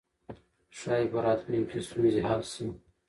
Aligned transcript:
ښايي 0.77 1.07
په 1.11 1.19
راتلونکي 1.25 1.67
کې 1.69 1.79
ستونزې 1.87 2.21
حل 2.27 2.41
شي. 2.53 2.65